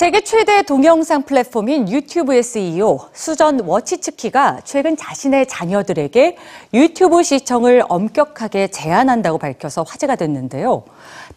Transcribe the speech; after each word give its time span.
세계 0.00 0.22
최대 0.22 0.62
동영상 0.62 1.24
플랫폼인 1.24 1.90
유튜브의 1.90 2.42
CEO 2.42 3.00
수전 3.12 3.60
워치츠키가 3.60 4.62
최근 4.64 4.96
자신의 4.96 5.46
자녀들에게 5.46 6.38
유튜브 6.72 7.22
시청을 7.22 7.82
엄격하게 7.86 8.68
제한한다고 8.68 9.36
밝혀서 9.36 9.82
화제가 9.82 10.16
됐는데요. 10.16 10.84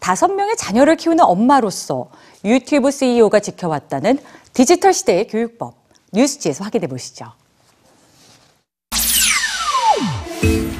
다섯 0.00 0.28
명의 0.28 0.56
자녀를 0.56 0.96
키우는 0.96 1.22
엄마로서 1.24 2.08
유튜브 2.42 2.90
CEO가 2.90 3.40
지켜왔다는 3.40 4.16
디지털 4.54 4.94
시대의 4.94 5.26
교육법. 5.26 5.74
뉴스G에서 6.14 6.64
확인해 6.64 6.86
보시죠. 6.86 7.26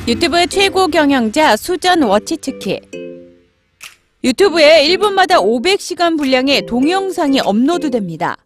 유튜브 0.09 0.47
최고 0.47 0.89
경영자 0.89 1.59
수전 1.59 2.03
워치츠키. 2.05 3.04
유튜브에 4.25 4.89
1분마다 4.89 5.33
500시간 5.35 6.17
분량의 6.17 6.65
동영상이 6.65 7.41
업로드됩니다. 7.41 8.39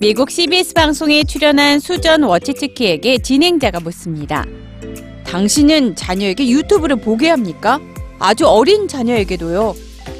미국 0.00 0.32
CBS 0.32 0.74
방송에 0.74 1.22
출연한 1.22 1.78
수전 1.78 2.24
워치츠키에게 2.24 3.18
진행자가 3.18 3.78
묻습니다. 3.78 4.44
당신은 5.24 5.94
자녀에게 5.94 6.48
유튜브를 6.48 6.96
보게 6.96 7.28
합니까? 7.28 7.78
아주 8.18 8.48
어린 8.48 8.88
자녀에게도요. 8.88 9.76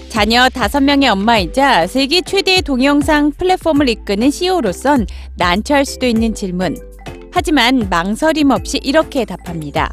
자녀 0.09 0.47
5명의 0.47 1.11
엄마이자 1.11 1.89
세계 1.89 2.21
최대의 2.21 2.63
동영상 2.63 3.33
플랫폼을 3.33 3.89
이끄는 3.89 4.31
CEO로선 4.31 5.09
난처할 5.37 5.85
수도 5.85 6.07
있는 6.07 6.33
질문. 6.33 6.77
하지만 7.33 7.89
망설임 7.91 8.51
없이 8.51 8.79
이렇게 8.85 9.25
답합니다. 9.25 9.93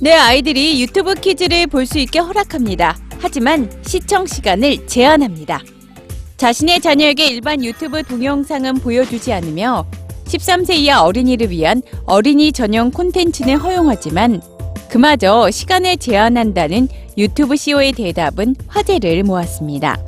내 0.00 0.12
아이들이 0.12 0.80
유튜브 0.80 1.14
키즈를 1.14 1.66
볼 1.66 1.84
수 1.84 1.98
있게 1.98 2.18
허락합니다. 2.18 2.96
하지만 3.20 3.70
시청 3.82 4.26
시간을 4.26 4.86
제한합니다. 4.86 5.62
자신의 6.36 6.80
자녀에게 6.80 7.26
일반 7.28 7.64
유튜브 7.64 8.02
동영상은 8.02 8.74
보여주지 8.76 9.32
않으며 9.32 9.84
13세 10.26 10.74
이하 10.74 11.02
어린이를 11.02 11.50
위한 11.50 11.82
어린이 12.04 12.52
전용 12.52 12.90
콘텐츠는 12.90 13.56
허용하지만 13.56 14.40
그마저 14.88 15.50
시간을 15.50 15.96
제한한다는 15.96 16.88
유튜브 17.16 17.56
CEO의 17.56 17.92
대답은 17.92 18.54
화제를 18.68 19.22
모았습니다. 19.24 19.98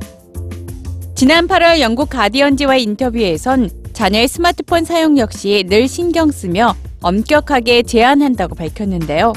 지난 1.15 1.49
8월 1.49 1.81
영국 1.81 2.09
가디언지와의 2.09 2.83
인터뷰에선 2.85 3.71
자녀의 3.93 4.29
스마트폰 4.29 4.85
사용 4.85 5.19
역시 5.19 5.65
늘 5.69 5.89
신경 5.89 6.31
쓰며 6.31 6.75
엄격하게 7.03 7.83
제한한다고 7.83 8.55
밝혔는데요. 8.55 9.33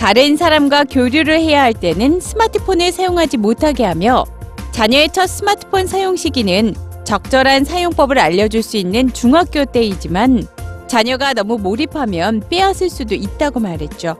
다른 0.00 0.38
사람과 0.38 0.84
교류를 0.84 1.40
해야 1.40 1.60
할 1.60 1.74
때는 1.74 2.20
스마트폰을 2.20 2.90
사용하지 2.90 3.36
못하게 3.36 3.84
하며 3.84 4.24
자녀의 4.72 5.10
첫 5.12 5.26
스마트폰 5.26 5.86
사용 5.86 6.16
시기는 6.16 6.74
적절한 7.04 7.66
사용법을 7.66 8.18
알려줄 8.18 8.62
수 8.62 8.78
있는 8.78 9.12
중학교 9.12 9.66
때이지만 9.66 10.46
자녀가 10.86 11.34
너무 11.34 11.58
몰입하면 11.58 12.44
빼앗을 12.48 12.88
수도 12.88 13.14
있다고 13.14 13.60
말했죠. 13.60 14.16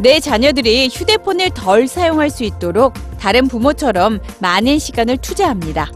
내 0.00 0.20
자녀들이 0.20 0.88
휴대폰을 0.88 1.50
덜 1.50 1.86
사용할 1.86 2.30
수 2.30 2.42
있도록 2.42 2.94
다른 3.20 3.46
부모처럼 3.46 4.20
많은 4.38 4.78
시간을 4.78 5.18
투자합니다. 5.18 5.92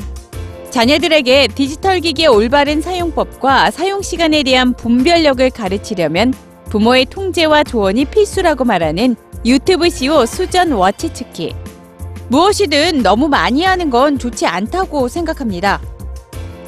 자녀들에게 0.69 1.48
디지털 1.55 2.00
기기의 2.00 2.28
올바른 2.28 2.83
사용법과 2.83 3.70
사용 3.70 4.03
시간에 4.03 4.43
대한 4.43 4.75
분별력을 4.75 5.48
가르치려면 5.48 6.34
부모의 6.70 7.06
통제와 7.06 7.64
조언이 7.64 8.05
필수라고 8.05 8.64
말하는 8.64 9.16
유튜브 9.44 9.88
CEO 9.88 10.27
수전 10.27 10.72
워치츠키. 10.72 11.55
무엇이든 12.28 13.02
너무 13.02 13.28
많이 13.28 13.64
하는 13.64 13.88
건 13.88 14.19
좋지 14.19 14.47
않다고 14.47 15.09
생각합니다. 15.09 15.81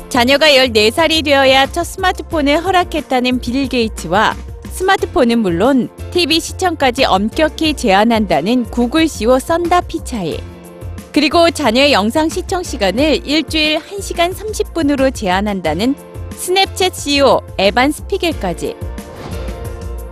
자녀가 0.09 0.49
14살이 0.49 1.25
되어야 1.25 1.67
첫 1.67 1.85
스마트폰을 1.85 2.65
허락했다는 2.65 3.41
빌 3.41 3.69
게이츠와 3.69 4.35
스마트폰은 4.71 5.39
물론 5.41 5.89
TV 6.11 6.41
시청까지 6.41 7.05
엄격히 7.05 7.75
제한한다는 7.75 8.65
구글 8.65 9.07
CEO 9.07 9.39
썬다 9.39 9.83
피차이. 9.83 10.39
그리고 11.13 11.51
자녀의 11.51 11.93
영상 11.93 12.29
시청 12.29 12.63
시간을 12.63 13.27
일주일 13.27 13.81
1시간 13.81 14.35
30분으로 14.35 15.15
제한한다는 15.15 15.95
스냅챗 16.31 16.95
CEO 16.95 17.41
에반 17.59 17.93
스피겔까지. 17.93 18.90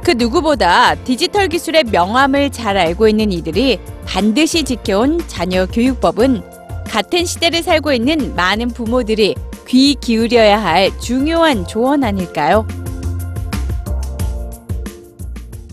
그 0.09 0.15
누구보다 0.17 0.95
디지털 1.05 1.49
기술의 1.49 1.85
명암을 1.85 2.49
잘 2.49 2.79
알고 2.79 3.09
있는 3.09 3.31
이들이 3.31 3.79
반드시 4.07 4.63
지켜온 4.63 5.21
자녀 5.27 5.67
교육법은 5.67 6.41
같은 6.89 7.27
시대를 7.27 7.63
살고 7.63 7.93
있는 7.93 8.35
많은 8.35 8.69
부모들이 8.69 9.35
귀 9.67 9.95
기울여야 9.97 10.63
할 10.63 10.99
중요한 10.99 11.67
조언 11.67 12.05
아닐까요? 12.05 12.67